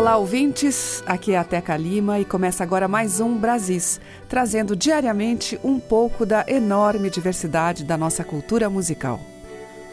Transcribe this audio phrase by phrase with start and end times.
[0.00, 1.04] Olá, ouvintes.
[1.04, 4.00] Aqui é a Teca Lima e começa agora mais um Brasis,
[4.30, 9.20] trazendo diariamente um pouco da enorme diversidade da nossa cultura musical.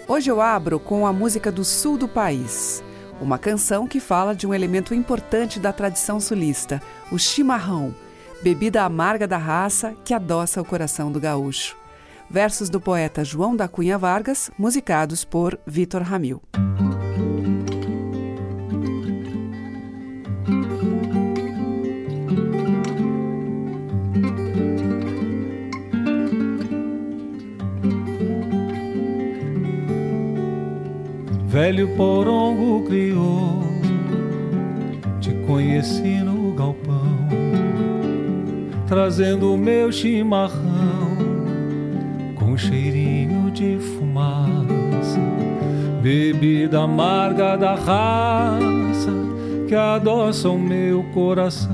[0.08, 2.82] Hoje eu abro com a música do sul do país,
[3.20, 6.82] uma canção que fala de um elemento importante da tradição sulista,
[7.12, 7.94] o chimarrão,
[8.42, 11.76] bebida amarga da raça que adoça o coração do gaúcho.
[12.30, 16.42] Versos do poeta João da Cunha Vargas, musicados por Vitor Ramil.
[31.58, 33.64] Velho porongo criou,
[35.20, 37.18] te conheci no galpão,
[38.86, 41.18] trazendo o meu chimarrão
[42.36, 45.20] com cheirinho de fumaça,
[46.00, 49.12] bebida amarga da raça
[49.68, 51.72] que adoça o meu coração,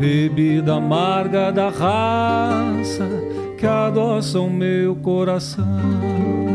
[0.00, 3.08] bebida amarga da raça
[3.56, 6.49] que adoça o meu coração.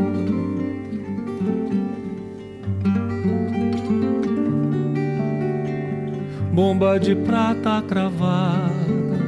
[6.56, 9.20] Bomba de prata cravada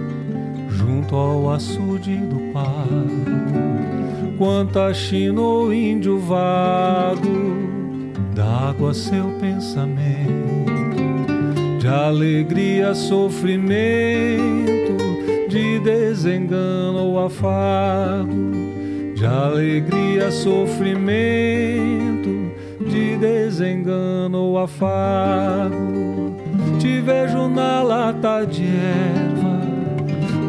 [0.70, 3.28] junto ao açude do pago.
[4.38, 7.68] Quanta china ou índio vago,
[8.34, 10.72] d'água seu pensamento,
[11.80, 14.96] de alegria, sofrimento,
[15.50, 18.54] de desengano ou afago,
[19.14, 22.54] de alegria, sofrimento,
[22.90, 26.27] de desengano ou afago
[26.78, 29.62] te vejo na lata de erva,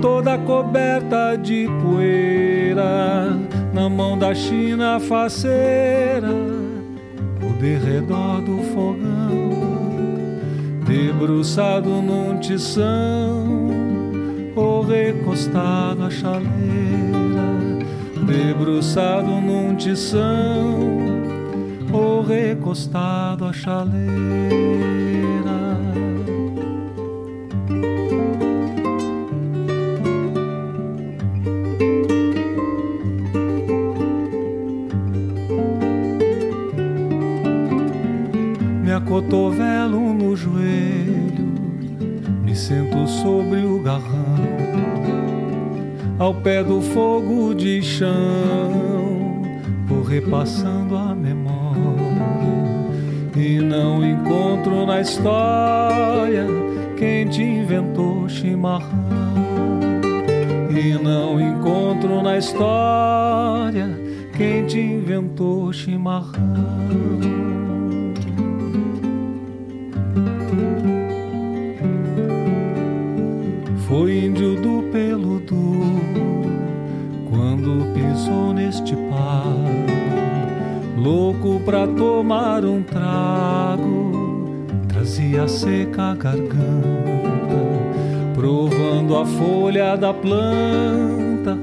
[0.01, 3.37] toda coberta de poeira,
[3.73, 6.29] na mão da China faceira,
[7.43, 9.51] o derredor do fogão,
[10.87, 13.69] debruçado num tição,
[14.55, 16.49] ou recostado à chaleira,
[18.27, 20.79] debruçado num tição,
[21.93, 25.08] ou recostado à chaleira.
[39.09, 41.49] Cotovelo no joelho,
[42.45, 44.37] me sento sobre o garrão,
[46.19, 49.43] ao pé do fogo de chão,
[49.87, 51.49] vou repassando a memória
[53.35, 56.47] e não encontro na história
[56.99, 59.09] quem te inventou chimarrão.
[60.71, 63.89] E não encontro na história
[64.37, 67.28] quem te inventou chimarrão.
[81.09, 86.59] Louco pra tomar um trago, trazia seca a garganta,
[88.35, 91.59] provando a folha da planta.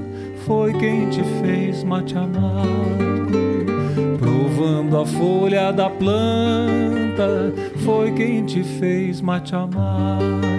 [0.48, 3.68] Foi quem te fez mate amargo,
[4.18, 7.54] provando a folha da planta.
[7.84, 10.56] Foi quem te fez mate amargo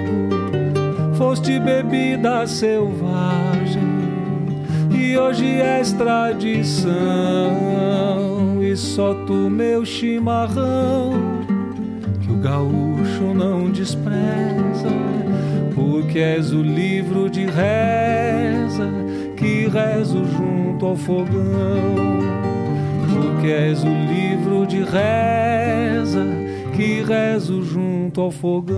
[1.17, 3.83] foste bebida selvagem
[4.91, 6.93] e hoje és tradição.
[8.77, 11.13] Só tu, meu chimarrão,
[12.21, 14.91] que o gaúcho não despreza,
[15.75, 18.93] porque és o livro de reza
[19.35, 21.95] que rezo junto ao fogão.
[23.15, 26.27] Porque és o livro de reza
[26.75, 28.77] que rezo junto ao fogão.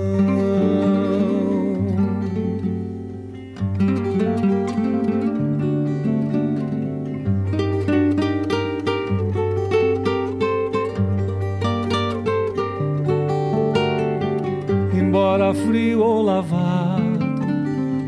[16.01, 17.27] Ou lavado,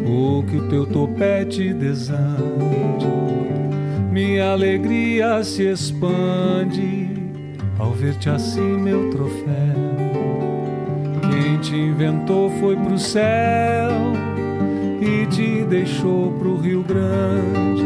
[0.07, 3.07] ou que o teu topete desande,
[4.11, 7.09] minha alegria se expande
[7.79, 10.01] ao ver-te assim, meu troféu.
[11.31, 13.91] Quem te inventou foi pro céu
[15.01, 17.83] e te deixou pro Rio Grande.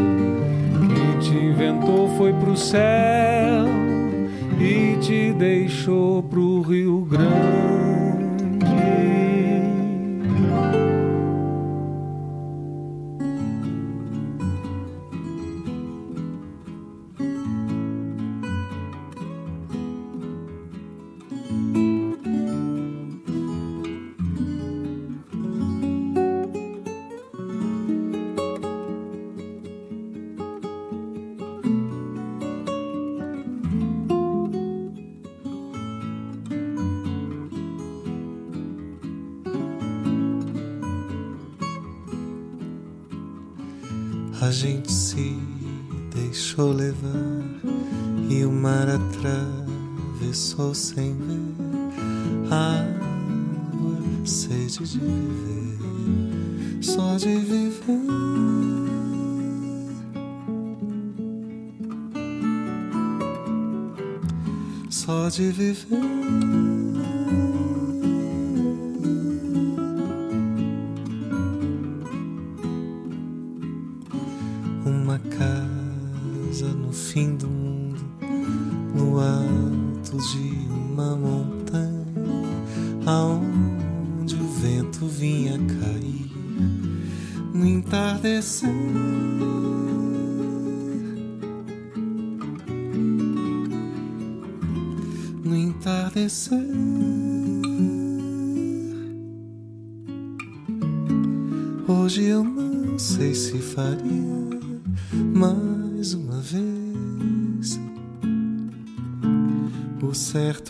[0.79, 3.65] Quem te inventou foi pro céu
[4.59, 7.84] e te deixou pro Rio Grande.
[44.41, 45.39] A gente se
[46.13, 47.43] deixou levar
[48.29, 58.01] e o mar atravessou sem ver a água, sede de viver, só de viver.
[64.89, 66.74] Só de viver.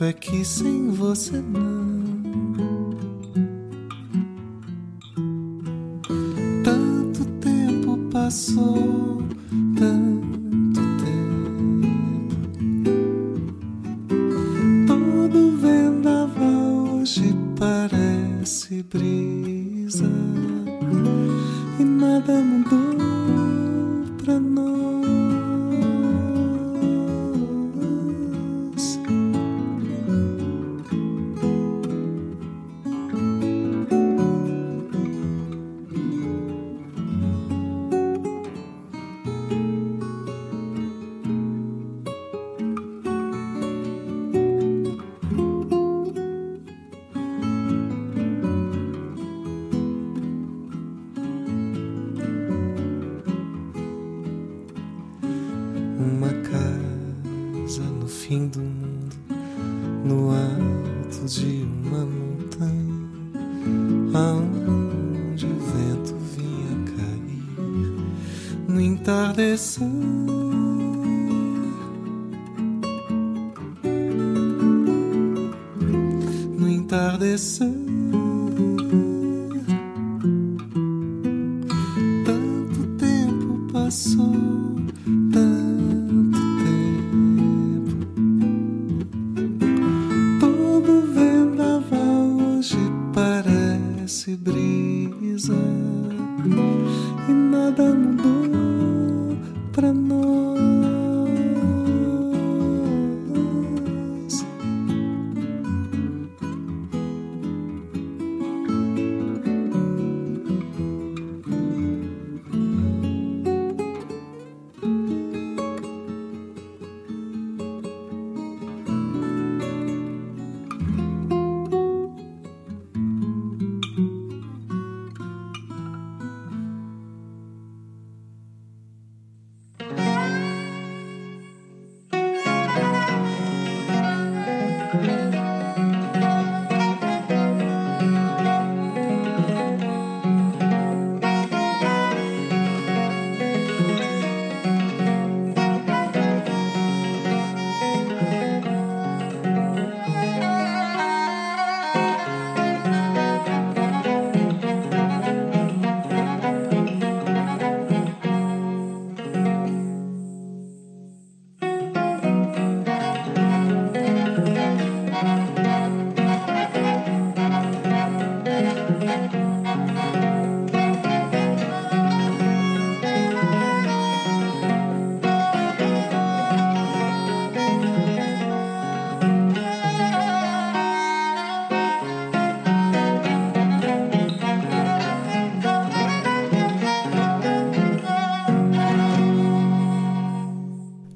[0.03, 1.94] É que sem você não.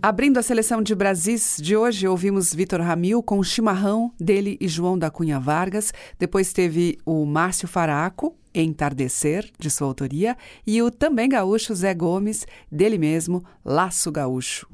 [0.09, 4.67] Abrindo a seleção de Brasis de hoje, ouvimos Vitor Ramil com o Chimarrão, dele e
[4.67, 5.93] João da Cunha Vargas.
[6.17, 10.35] Depois teve o Márcio Faraco, Entardecer, de sua autoria,
[10.65, 14.67] e o também gaúcho Zé Gomes, dele mesmo, Laço Gaúcho.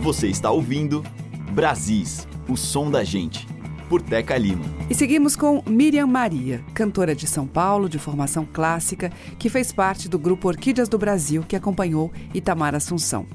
[0.00, 1.04] Você está ouvindo
[1.52, 3.46] Brasis, o som da gente,
[3.90, 4.64] por Teca Lima.
[4.88, 10.08] E seguimos com Miriam Maria, cantora de São Paulo, de formação clássica, que fez parte
[10.08, 13.26] do grupo Orquídeas do Brasil, que acompanhou Itamar Assunção.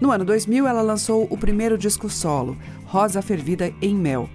[0.00, 4.30] No ano 2000, ela lançou o primeiro disco solo, Rosa Fervida em Mel.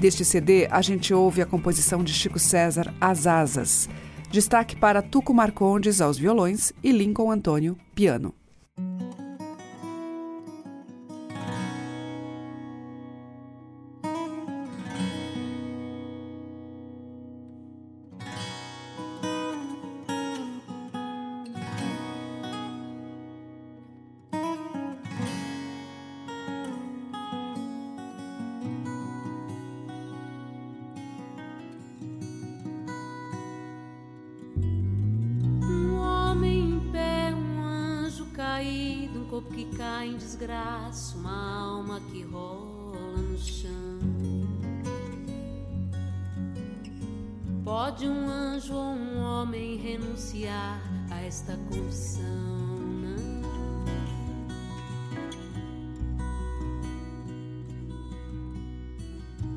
[0.00, 3.88] Deste CD, a gente ouve a composição de Chico César, As Asas.
[4.30, 8.34] Destaque para Tuco Marcondes aos violões e Lincoln Antônio, piano.
[47.64, 52.22] Pode um anjo ou um homem renunciar a esta condição?
[53.02, 53.42] Não.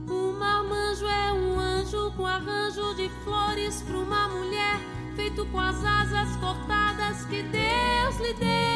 [0.10, 4.79] O marmanjo é um anjo com arranjo de flores para uma mulher,
[5.15, 8.66] feito com as asas cortadas que Deus lhe deu.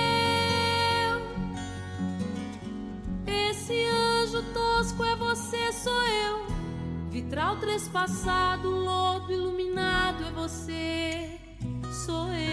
[7.32, 11.40] Vitral trespassado, lodo iluminado é você,
[12.06, 12.50] sou eu.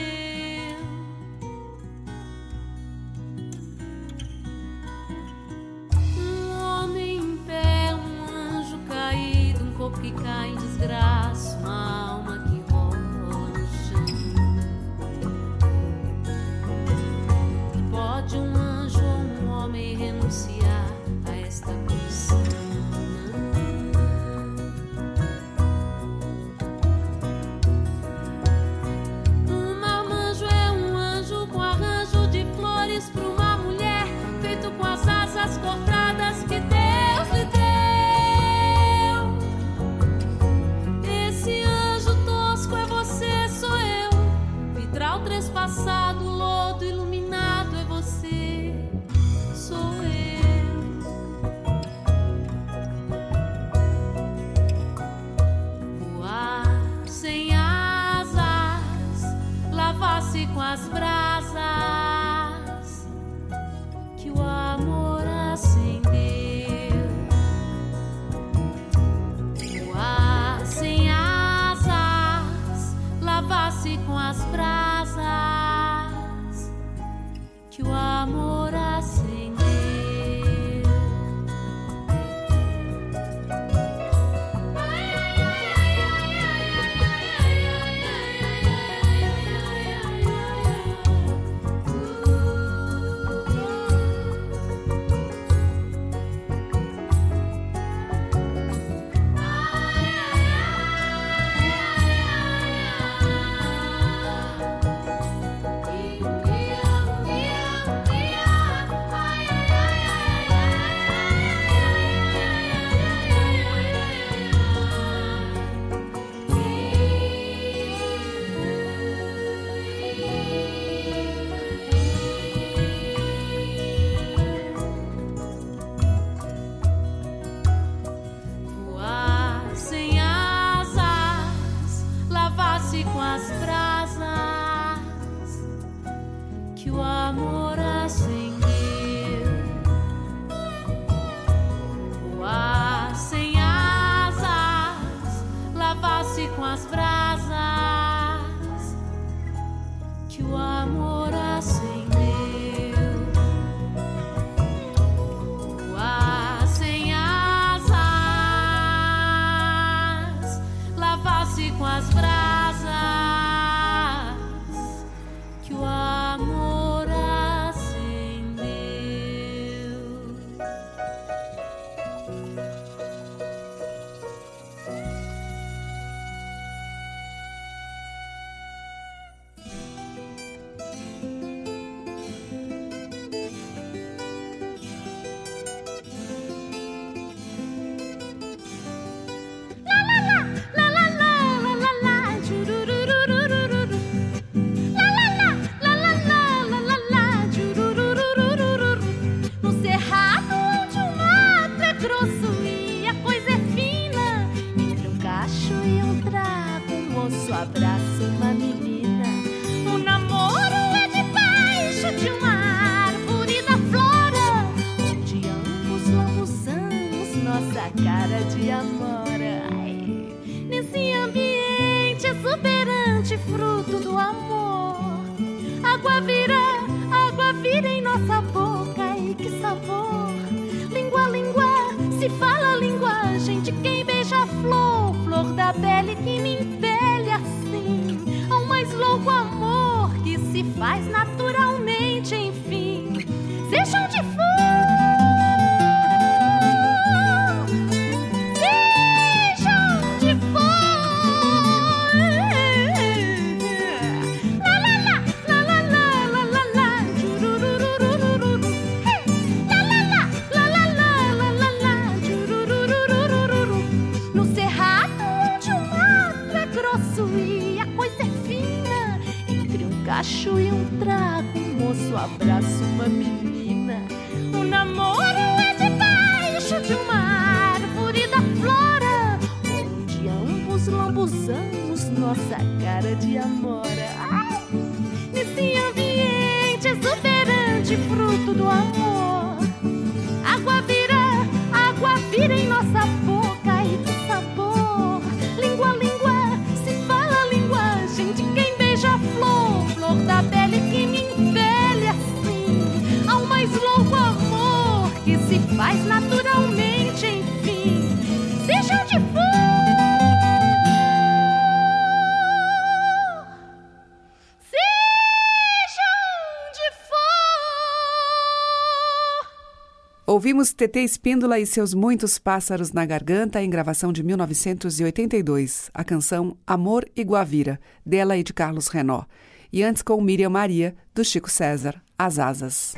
[320.38, 326.56] Ouvimos TT Espíndola e seus muitos pássaros na garganta em gravação de 1982, a canção
[326.64, 329.24] Amor e Guavira, dela e de Carlos Renó.
[329.72, 332.94] E antes com Miriam Maria, do Chico César, As Asas.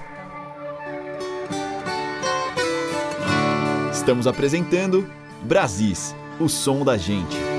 [3.91, 5.11] Estamos apresentando
[5.43, 7.50] Brasis, o som da gente.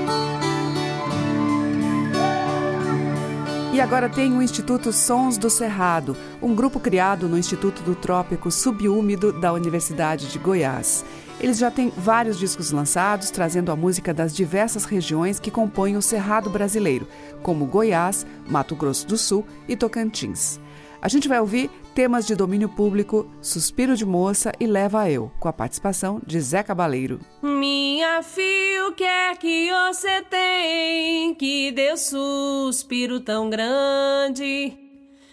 [3.72, 8.50] E agora tem o Instituto Sons do Cerrado, um grupo criado no Instituto do Trópico
[8.50, 11.02] Subúmido da Universidade de Goiás.
[11.40, 16.02] Eles já têm vários discos lançados, trazendo a música das diversas regiões que compõem o
[16.02, 17.08] Cerrado brasileiro,
[17.42, 20.60] como Goiás, Mato Grosso do Sul e Tocantins.
[21.02, 25.48] A gente vai ouvir temas de domínio público, Suspiro de Moça e Leva Eu, com
[25.48, 27.18] a participação de Zé Cabaleiro.
[27.42, 34.78] Minha filha, o que é que você tem que deu suspiro tão grande?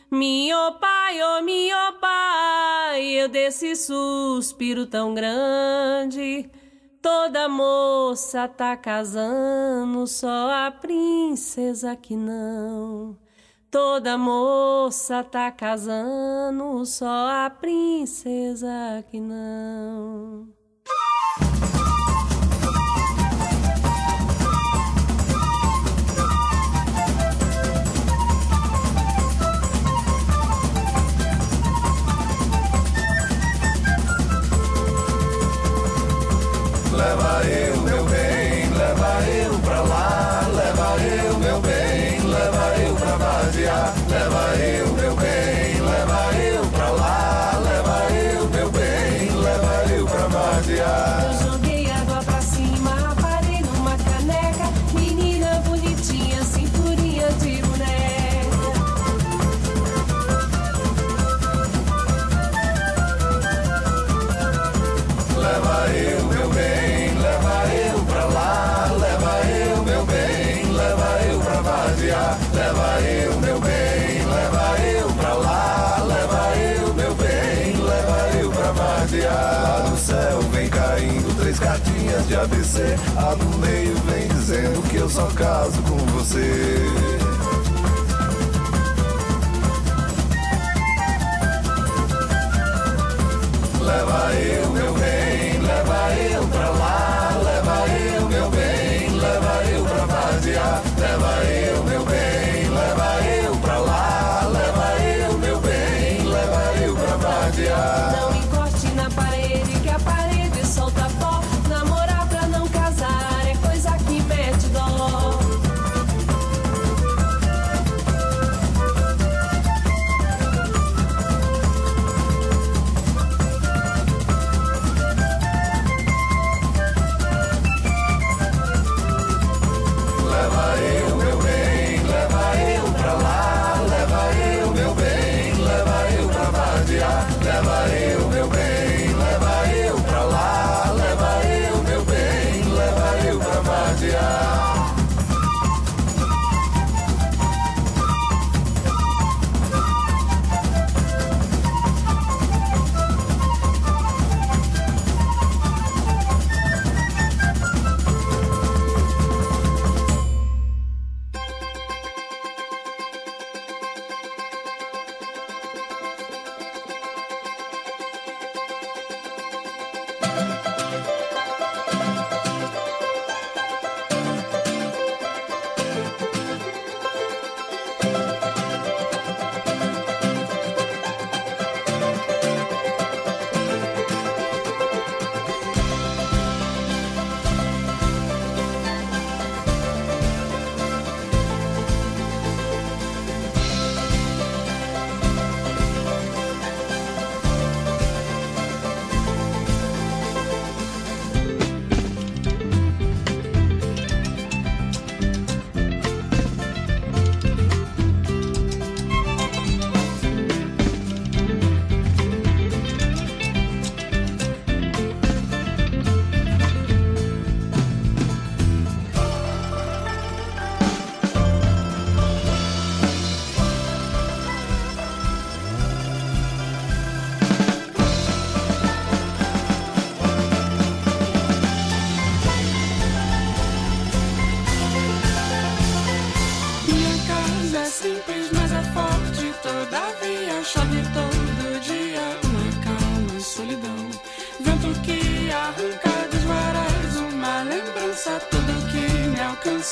[0.10, 6.50] Minha pai, oh minha pai, eu desse suspiro tão grande.
[7.00, 13.16] Toda moça tá casando, só a princesa que não.
[13.72, 20.59] Toda moça tá casando, só a princesa que não.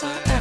[0.03, 0.36] I am.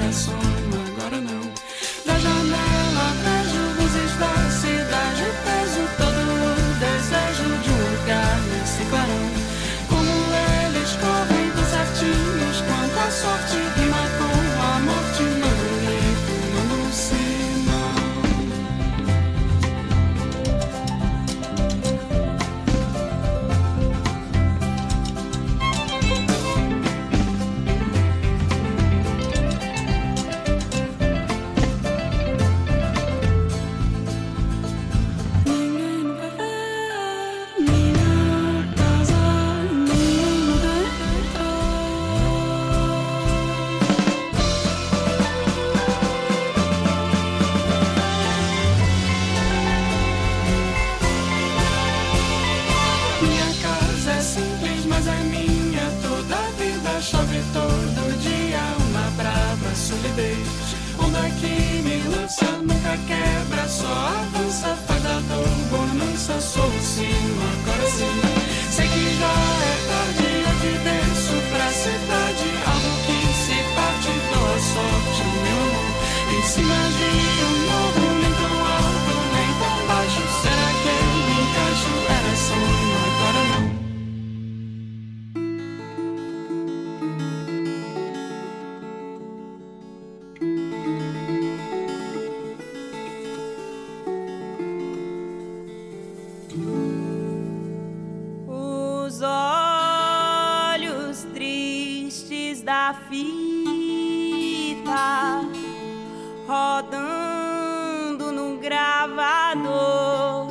[109.06, 110.46] No gravador.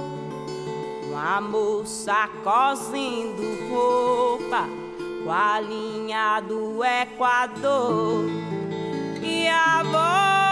[1.07, 4.67] Uma moça cosendo roupa
[5.23, 8.25] com a linha do Equador.
[9.21, 10.44] E a voz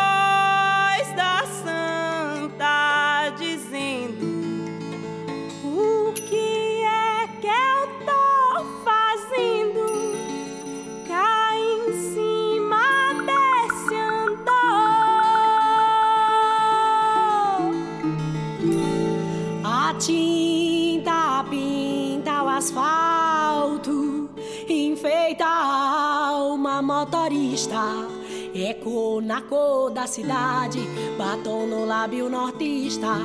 [27.54, 28.08] motorista.
[28.56, 30.80] Eco na cor da cidade,
[31.18, 33.16] batom no lábio nortista.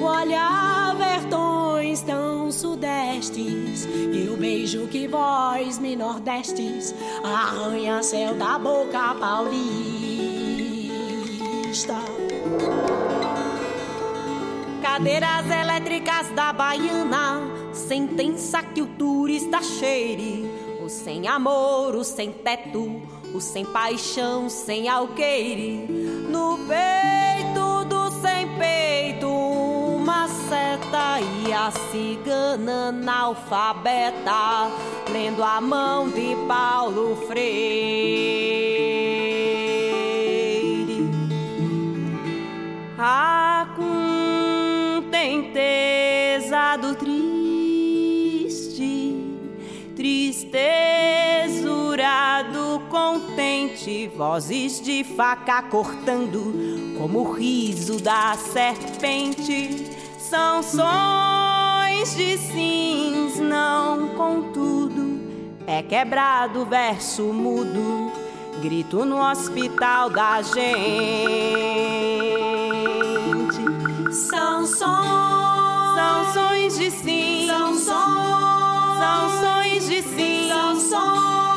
[0.00, 9.14] Olhar vertões tão sudestes, e o beijo que vós me nordestes arranha céu da boca
[9.14, 9.62] paulista.
[14.82, 17.40] Cadeiras elétricas da baiana,
[17.72, 20.50] sentença que o turista cheire.
[20.84, 23.00] O sem amor, o sem teto,
[23.34, 25.86] o sem paixão, sem alqueire.
[26.28, 34.70] No peito do sem peito, uma seta e a cigana analfabeta,
[35.10, 37.52] lendo a mão de Paulo Freire.
[42.98, 43.66] A
[45.10, 47.96] contenteza do triste,
[49.96, 51.02] tristezura
[53.02, 63.40] do contente, vozes de faca cortando, como o riso da serpente, são sons de sims,
[63.40, 65.20] não contudo,
[65.66, 68.12] é quebrado o verso mudo,
[68.60, 70.62] grito no hospital da gente.
[74.12, 74.78] São sons,
[75.94, 81.51] São sons de sim, são sons, são sons de sim, são sons,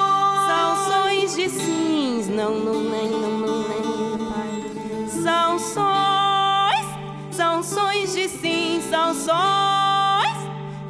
[1.35, 5.07] de sims, não, não, não, não, não, não.
[5.09, 6.85] São sons,
[7.31, 10.37] são sons de sim, são sons,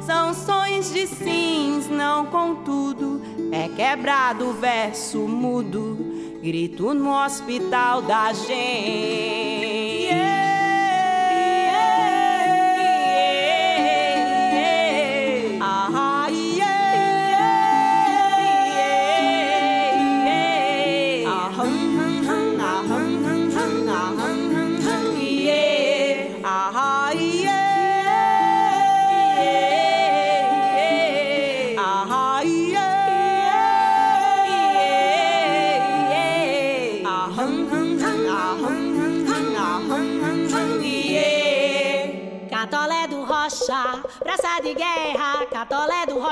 [0.00, 5.96] são sons de sims, não contudo, é quebrado o verso mudo,
[6.40, 9.45] grito no hospital da gente.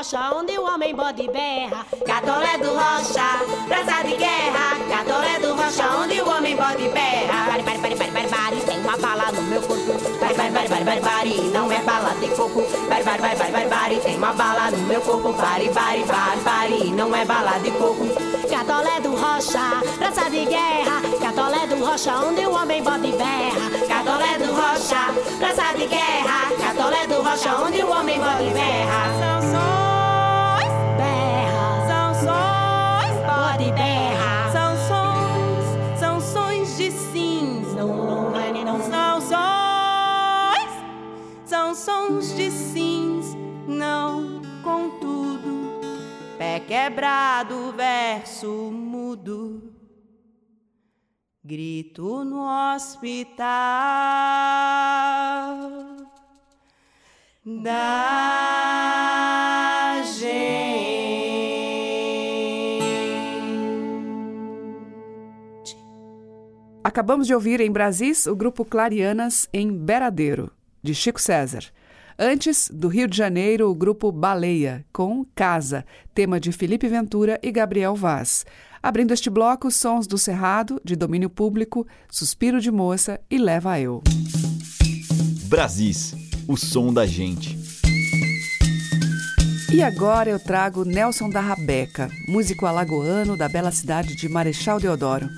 [0.05, 1.87] Rocha, onde o homem bode berra.
[2.05, 3.25] Catolé do Rocha,
[3.67, 4.77] praça de guerra.
[4.87, 7.47] Catolé do Rocha, onde o homem bode berra.
[7.47, 7.79] Bari, bari,
[8.29, 9.93] bari, tem uma bala no meu corpo.
[10.21, 12.63] Bari, bari, bari, não é bala de coco.
[12.87, 15.33] Bari, bari, bari, tem uma bala no meu corpo.
[15.33, 16.05] Bari, bari,
[16.45, 18.05] bari, não é bala de coco.
[18.51, 21.01] Catolé do Rocha, praça de guerra.
[21.19, 23.71] Catolé do Rocha, onde o homem bode berra.
[23.89, 26.53] Catolé do Rocha, praça de guerra.
[26.61, 29.84] Catolé do Rocha, onde o homem bode berra.
[41.75, 43.37] Sanções de cinza.
[43.67, 45.81] Não, contudo,
[46.39, 49.73] pé quebrado, verso mudo.
[51.43, 53.45] Grito no hospital
[57.45, 58.25] da
[60.17, 60.95] gente.
[66.83, 70.51] Acabamos de ouvir em Brasis o grupo Clarianas em Beradeiro,
[70.85, 71.65] de Chico César.
[72.17, 77.51] Antes, do Rio de Janeiro, o grupo Baleia, com Casa, tema de Felipe Ventura e
[77.51, 78.45] Gabriel Vaz.
[78.83, 84.03] Abrindo este bloco, Sons do Cerrado, de domínio público, Suspiro de Moça e Leva Eu.
[85.47, 86.15] Brasis,
[86.47, 87.59] o som da gente.
[89.73, 95.29] E agora eu trago Nelson da Rabeca, músico alagoano da bela cidade de Marechal Deodoro.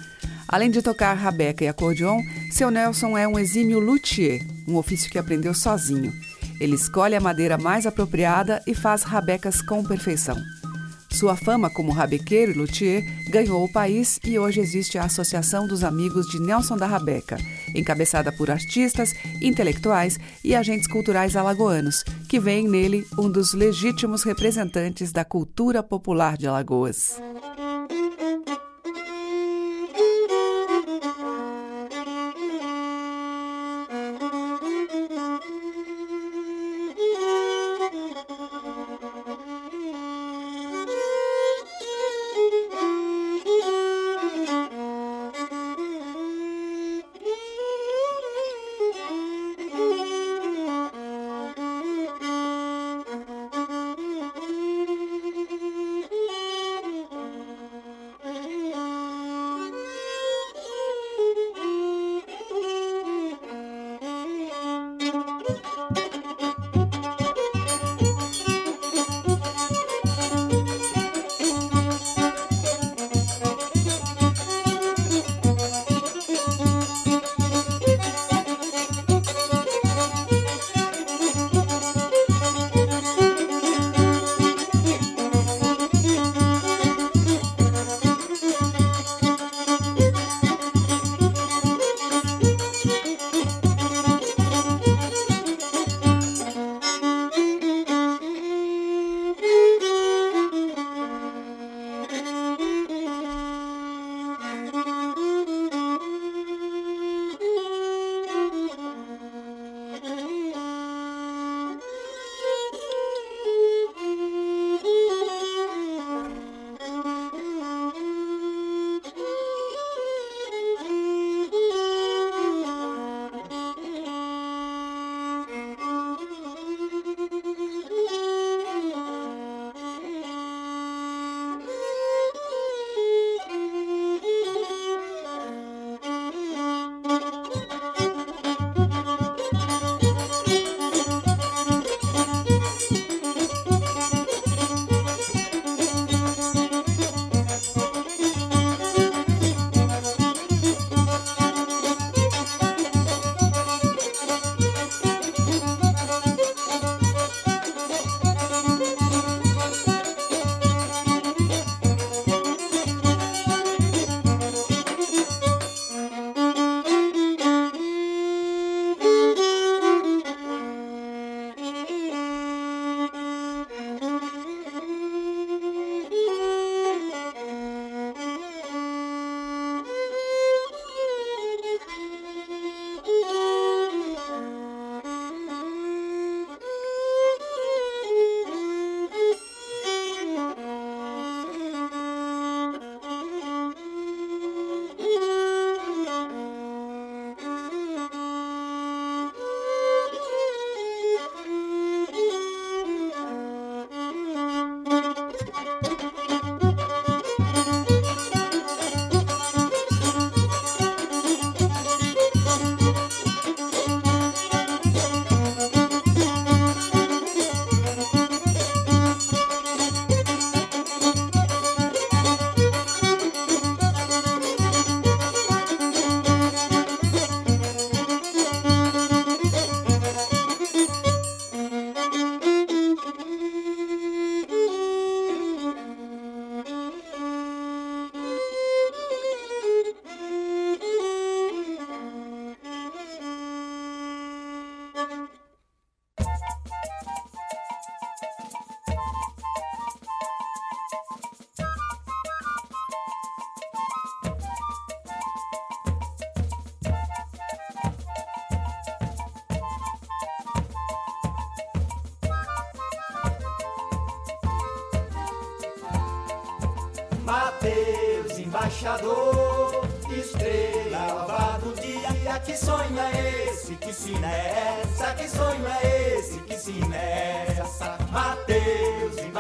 [0.47, 5.19] Além de tocar rabeca e acordeon, seu Nelson é um exímio luthier, um ofício que
[5.19, 6.13] aprendeu sozinho.
[6.61, 10.37] Ele escolhe a madeira mais apropriada e faz rabecas com perfeição.
[11.17, 15.83] Sua fama como rabequeiro e luthier ganhou o país e hoje existe a Associação dos
[15.83, 17.39] Amigos de Nelson da Rabeca,
[17.75, 25.11] encabeçada por artistas, intelectuais e agentes culturais alagoanos, que veem nele um dos legítimos representantes
[25.11, 27.19] da cultura popular de Alagoas.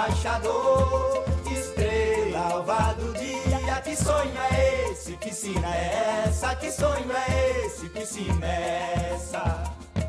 [0.06, 3.80] Embaixador, estrela do dia.
[3.82, 5.18] Que sonho é esse?
[5.32, 6.54] Sina é essa?
[6.54, 8.06] Que sonho é esse?
[8.06, 9.64] Sina é essa?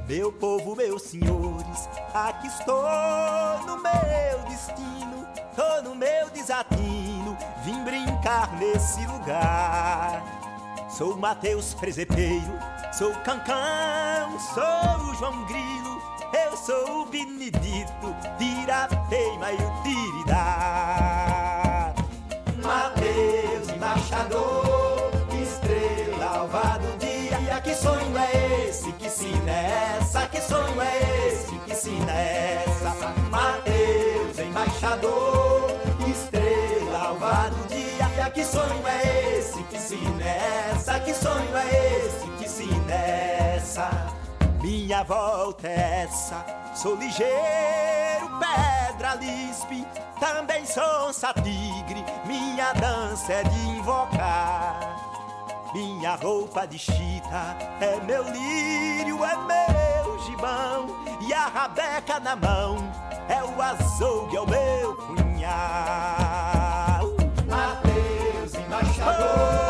[0.08, 2.84] Meu povo, meus senhores, aqui estou
[3.66, 10.24] no meu destino, tô no meu desatino, vim brincar nesse lugar.
[10.90, 12.58] Sou Mateus Presepeiro,
[12.94, 15.87] sou Cancão, sou João Grilo,
[16.46, 21.94] eu sou o Benedito, Tirateima e o Tiridá.
[22.64, 25.12] Mateus, embaixador,
[25.42, 28.92] estrela alva do dia, que sonho é esse?
[28.94, 30.28] Que sina é essa?
[30.28, 31.56] Que sonho é esse?
[31.60, 32.94] Que sina é essa?
[33.32, 35.72] Mateus, embaixador,
[36.08, 39.64] estrela alva do dia, que sonho é esse?
[39.64, 41.00] Que sina é essa?
[41.00, 42.28] Que sonho é esse?
[42.38, 44.17] Que sina é essa?
[44.68, 46.46] Minha volta é essa,
[46.76, 49.88] sou ligeiro, pedra lispe,
[50.20, 51.10] também sou
[51.42, 54.98] tigre, minha dança é de invocar.
[55.74, 60.88] Minha roupa de chita é meu lírio, é meu gibão,
[61.22, 62.76] e a rabeca na mão
[63.30, 65.48] é o açougue, é o meu punhal.
[67.48, 69.67] Mateus, embaixador, estrela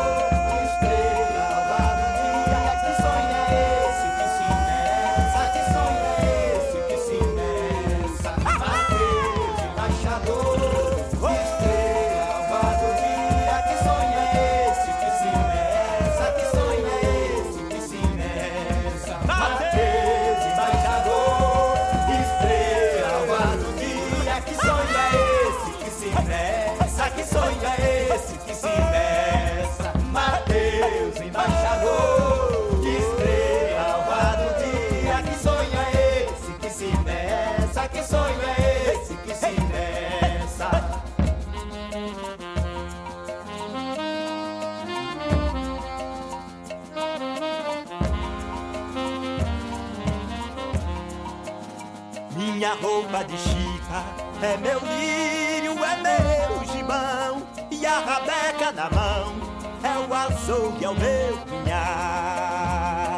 [52.80, 57.42] roupa de chita é meu lírio, é meu gibão.
[57.70, 59.48] E a rabeca na mão.
[59.82, 63.17] É o açougue, é o meu punhal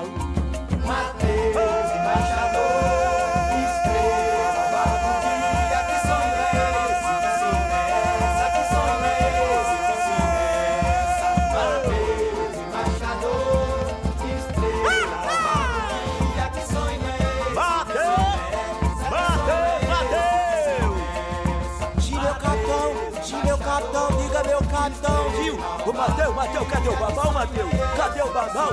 [27.01, 27.71] Babão, Mateus?
[27.97, 28.69] Cadê o babão?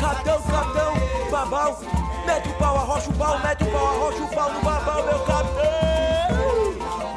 [0.00, 0.92] Cadê o capitão,
[1.30, 1.78] babão?
[2.26, 5.18] Mete o pau, arrocha o pau, mete o pau, arrocha o pau no babão, meu
[5.20, 5.64] capitão!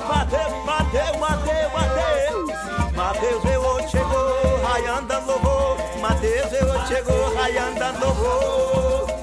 [0.08, 2.96] Mateus, Mateus, Mateus, Mateus!
[2.96, 5.78] Mateus, eu hoje chegou, raiando louvor.
[6.02, 9.16] Mateus, eu hoje chegou, raiando louvor.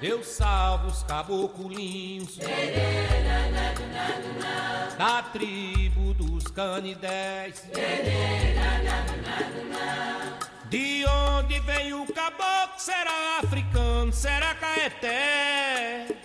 [0.00, 2.38] Deus salva os caboculinhos
[4.96, 7.68] da tribo dos canidés.
[10.70, 12.78] De onde vem o caboclo?
[12.78, 14.10] Será africano?
[14.10, 16.19] Será caeté?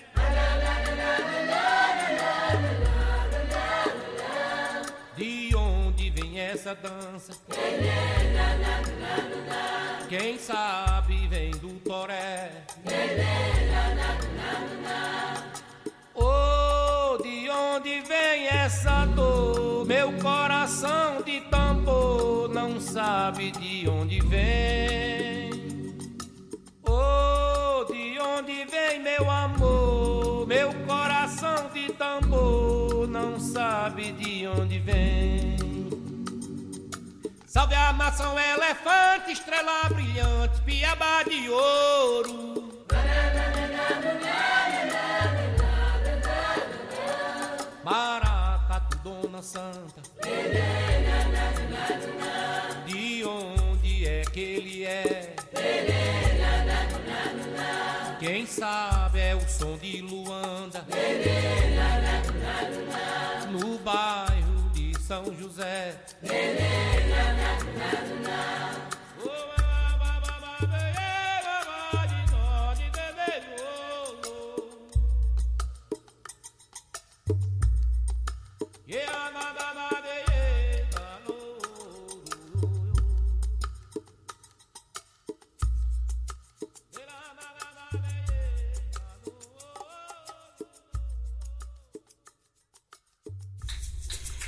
[6.66, 7.34] Essa dança?
[10.10, 12.66] Quem sabe vem do toré.
[16.16, 19.86] Oh, de onde vem essa dor?
[19.86, 25.52] Meu coração de tambor não sabe de onde vem.
[26.84, 30.48] Oh, de onde vem meu amor?
[30.48, 35.65] Meu coração de tambor não sabe de onde vem.
[37.56, 42.84] Salve a maçã, elefante, estrela brilhante, piaba de ouro.
[47.82, 50.02] Maracatu, Dona Santa.
[52.86, 55.36] De onde é que ele é?
[58.20, 60.86] Quem sabe é o som de Luanda.
[63.50, 65.96] No bairro de São José.
[67.94, 68.85] now.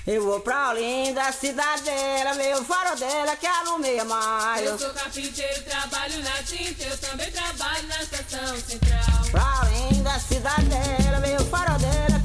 [0.07, 2.63] Eu vou pra Olinda, cidadeira, meu
[2.95, 4.65] dela, que alumeia mais.
[4.65, 9.29] Eu sou carpinteiro, trabalho na tinta, eu também trabalho na estação central.
[9.29, 11.45] Pra Olinda, cidadeira, meu
[11.77, 12.16] dela.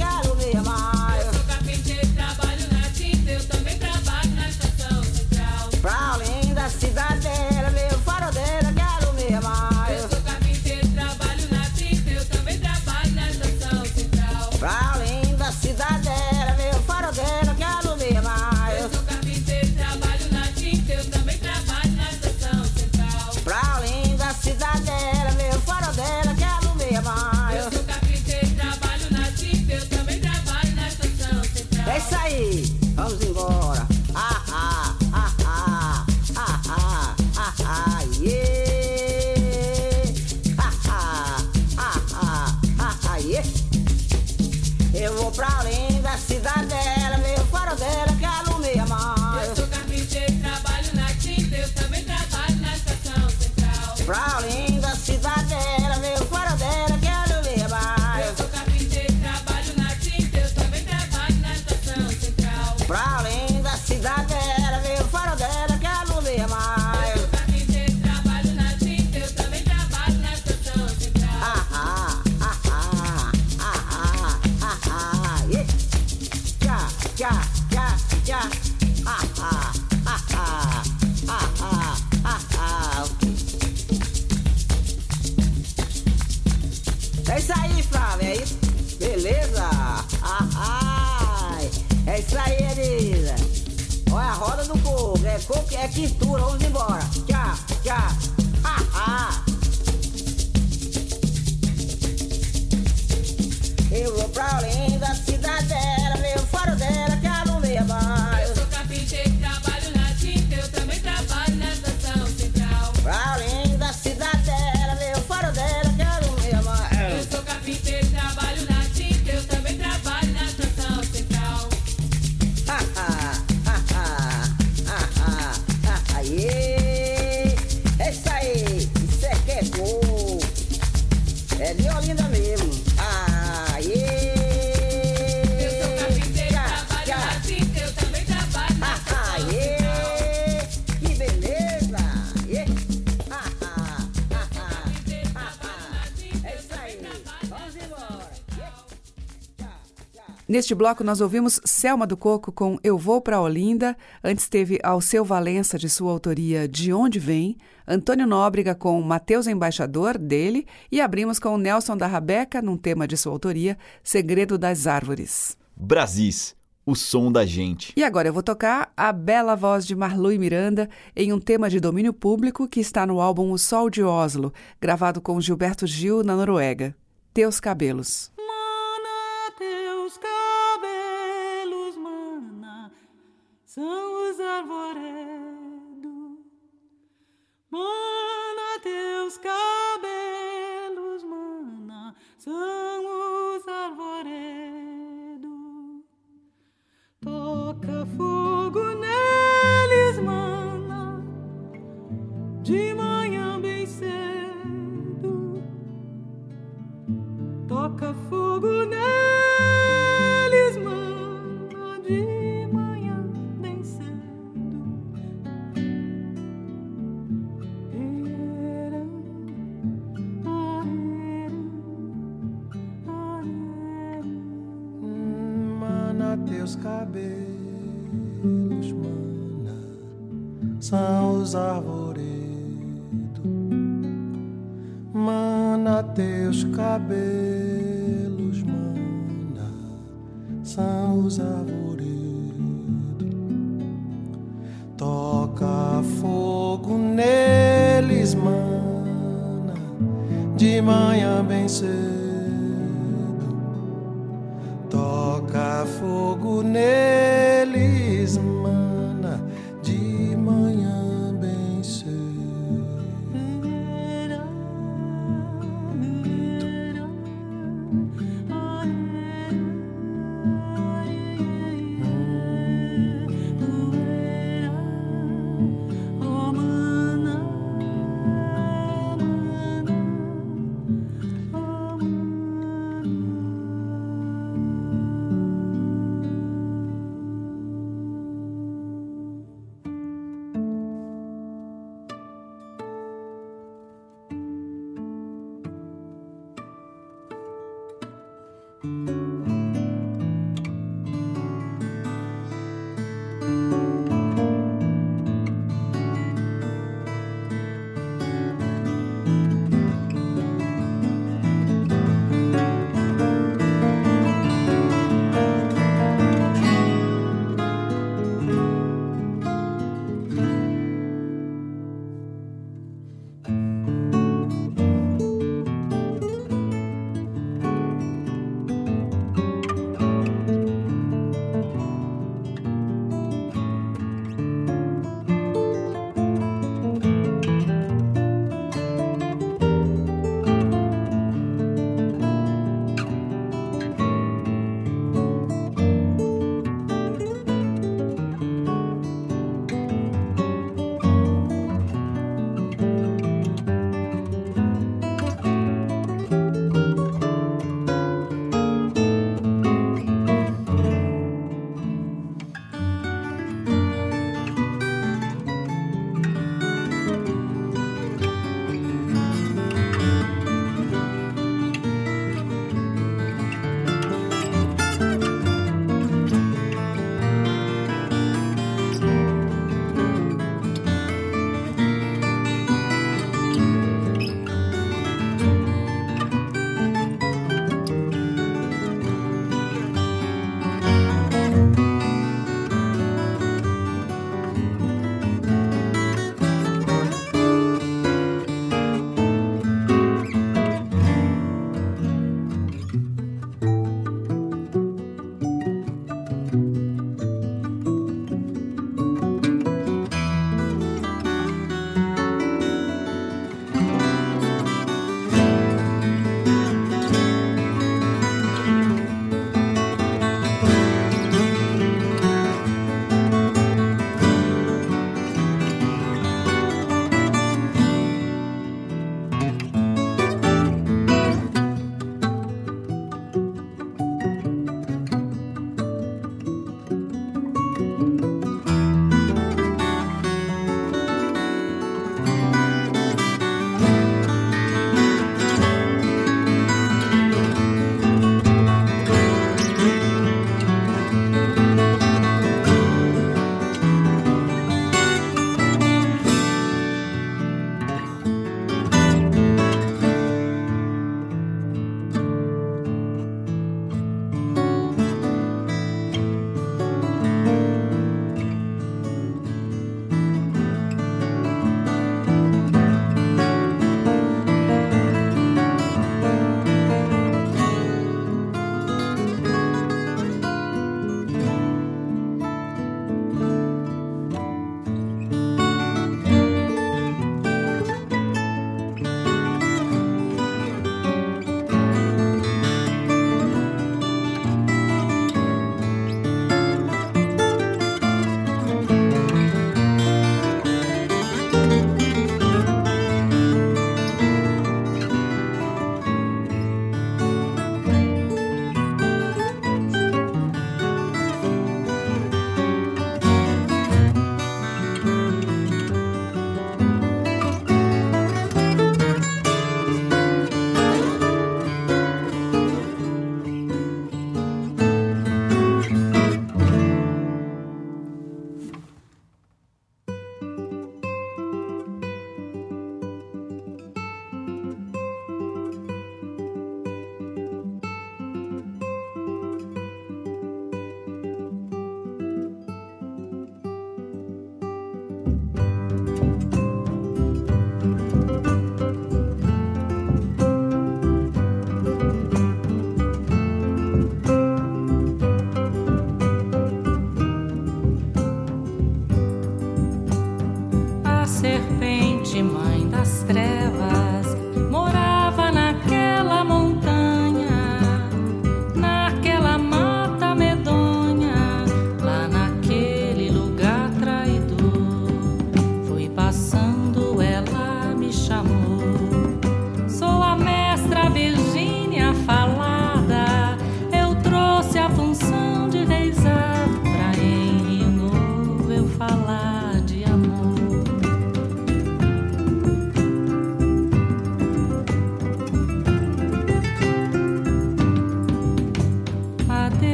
[150.53, 153.97] Neste bloco, nós ouvimos Selma do Coco com Eu Vou para Olinda.
[154.23, 157.57] Antes teve Alceu Valença, de sua autoria De Onde Vem.
[157.89, 160.67] Antônio Nóbrega com Mateus Embaixador, dele.
[160.91, 165.57] E abrimos com Nelson da Rabeca, num tema de sua autoria, Segredo das Árvores.
[165.75, 167.95] Brasis, o som da gente.
[167.97, 170.87] E agora eu vou tocar a bela voz de Marlui Miranda
[171.17, 175.19] em um tema de domínio público que está no álbum O Sol de Oslo, gravado
[175.19, 176.95] com Gilberto Gil na Noruega.
[177.33, 178.32] Teus cabelos.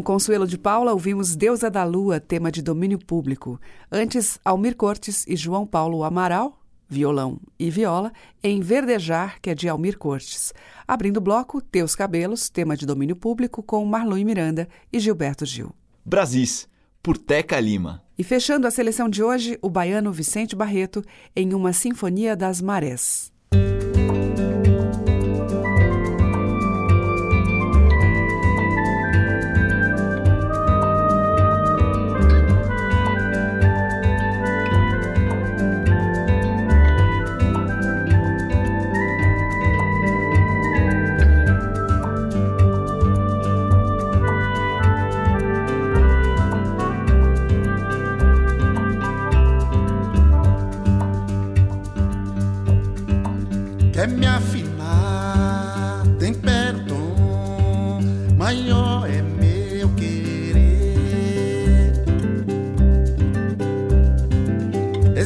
[0.00, 3.60] Com Consuelo de Paula, ouvimos Deusa da Lua, tema de domínio público.
[3.92, 8.10] Antes, Almir Cortes e João Paulo Amaral, violão e viola,
[8.42, 10.54] em Verdejar, que é de Almir Cortes.
[10.88, 15.70] Abrindo o bloco, Teus Cabelos, tema de domínio público, com Marlon Miranda e Gilberto Gil.
[16.02, 16.66] Brasis,
[17.02, 18.02] por Teca Lima.
[18.16, 21.04] E fechando a seleção de hoje, o baiano Vicente Barreto,
[21.36, 23.30] em uma Sinfonia das Marés.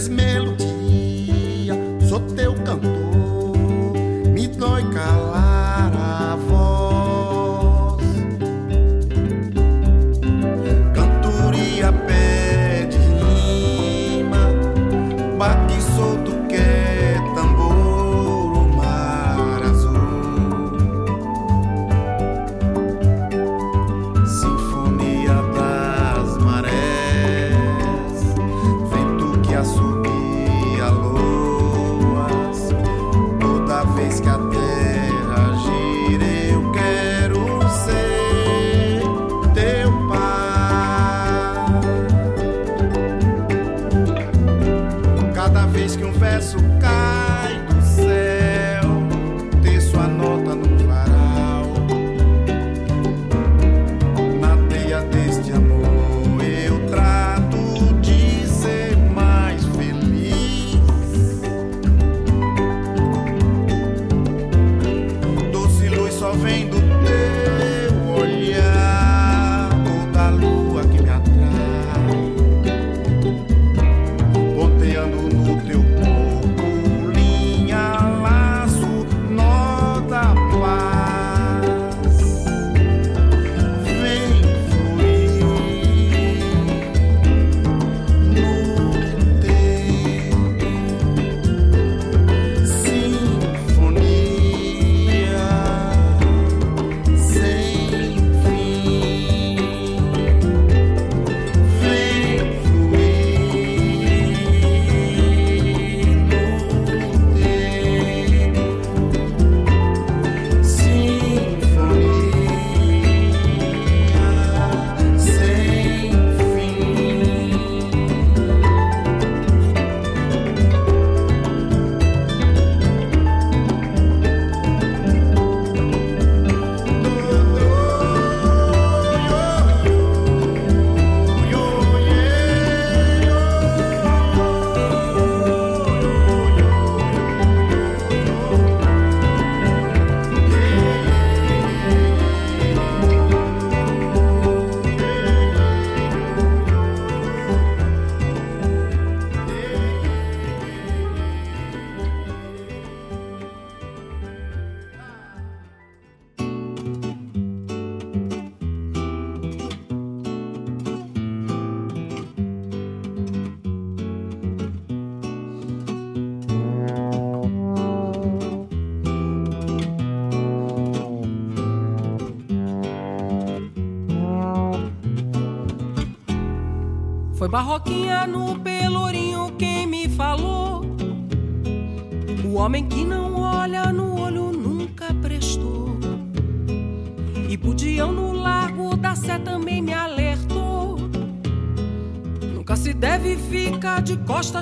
[0.08, 0.63] mesmelos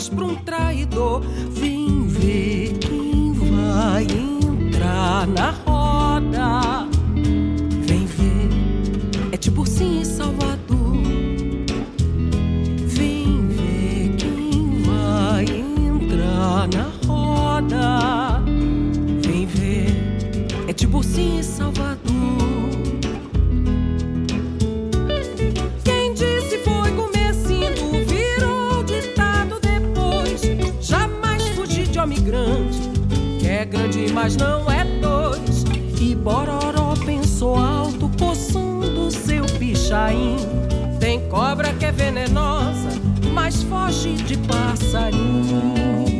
[0.08, 0.41] pra um
[34.12, 35.64] mas não é dois.
[36.00, 40.36] E Bororó pensou alto, coçando seu pichain.
[40.98, 42.90] Tem cobra que é venenosa,
[43.32, 46.11] mas foge de passarinho.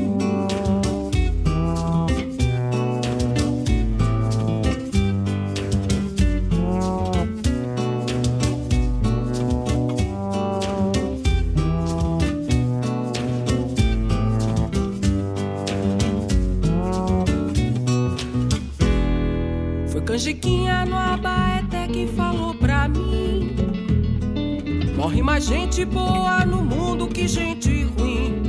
[25.42, 28.42] Gente boa no mundo que gente ruim.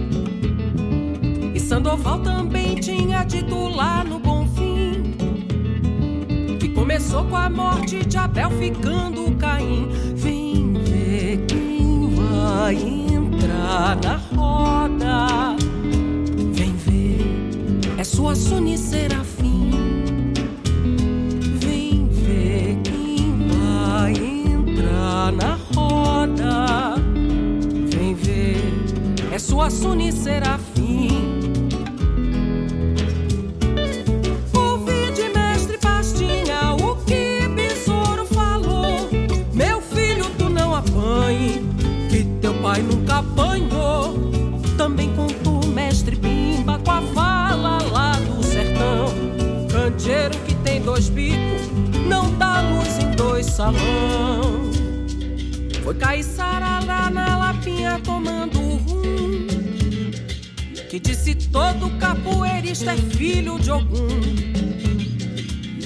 [1.56, 5.16] E Sandoval também tinha dito lá no Bonfim.
[6.60, 9.90] Que começou com a morte de Abel ficando Caim.
[10.16, 15.56] Vem ver quem vai entrar na roda.
[16.54, 19.33] Vem ver, é sua Suni Serafim.
[29.66, 31.08] É sua Suni Serafim.
[34.54, 39.10] Ouvi de mestre Pastinha o que Besouro falou.
[39.54, 41.66] Meu filho, tu não apanhe,
[42.10, 44.20] que teu pai nunca apanhou.
[44.78, 49.14] Também contou mestre Bimba com a fala lá do sertão.
[49.70, 51.70] Candeeiro que tem dois bicos,
[52.08, 54.72] não dá luz em dois salão.
[55.84, 58.53] Foi Caiçara lá na lapinha tomando.
[60.94, 64.08] Que disse todo capoeirista é filho de algum.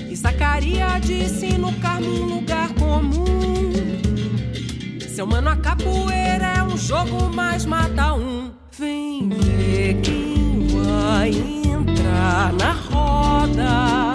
[0.10, 3.72] E Zacaria disse no Carmo um lugar comum.
[5.08, 8.52] Seu mano, a capoeira é um jogo, mas mata um.
[8.78, 14.07] Vem ver quem vai entrar na roda.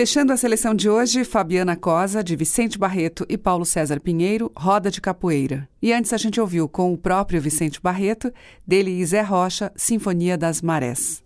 [0.00, 4.90] Fechando a seleção de hoje, Fabiana Cosa, de Vicente Barreto e Paulo César Pinheiro, Roda
[4.90, 5.68] de Capoeira.
[5.82, 8.32] E antes a gente ouviu com o próprio Vicente Barreto,
[8.66, 11.22] dele e Zé Rocha, Sinfonia das Marés.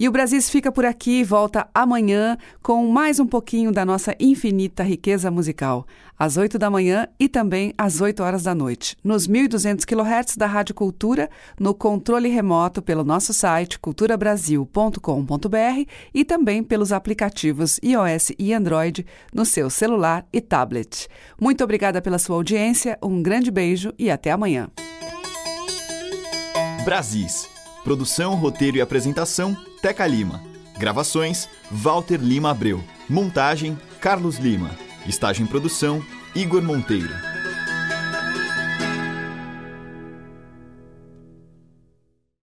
[0.00, 4.16] E o Brasis fica por aqui e volta amanhã com mais um pouquinho da nossa
[4.18, 5.86] infinita riqueza musical,
[6.18, 10.46] às 8 da manhã e também às 8 horas da noite, nos 1.200 kHz da
[10.46, 11.28] Rádio Cultura,
[11.58, 15.84] no controle remoto pelo nosso site culturabrasil.com.br
[16.14, 21.08] e também pelos aplicativos iOS e Android no seu celular e tablet.
[21.38, 24.70] Muito obrigada pela sua audiência, um grande beijo e até amanhã.
[26.86, 27.59] Brasis.
[27.90, 30.40] Produção, roteiro e apresentação: Teca Lima.
[30.78, 32.84] Gravações: Walter Lima Abreu.
[33.08, 34.70] Montagem: Carlos Lima.
[35.08, 36.00] Estágio em produção:
[36.32, 37.29] Igor Monteiro.